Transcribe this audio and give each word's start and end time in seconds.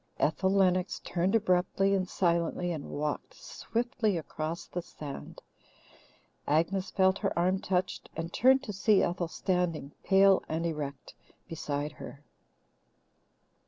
Ethel 0.17 0.49
Lennox 0.49 0.97
turned 1.03 1.35
abruptly 1.35 1.93
and 1.93 2.09
silently 2.09 2.71
and 2.71 2.89
walked 2.89 3.35
swiftly 3.35 4.17
across 4.17 4.65
the 4.65 4.81
sand. 4.81 5.43
Agnes 6.47 6.89
felt 6.89 7.19
her 7.19 7.37
arm 7.37 7.59
touched, 7.59 8.09
and 8.15 8.33
turned 8.33 8.63
to 8.63 8.73
see 8.73 9.03
Ethel 9.03 9.27
standing, 9.27 9.91
pale 10.03 10.41
and 10.49 10.65
erect, 10.65 11.13
beside 11.47 11.91
her. 11.91 12.23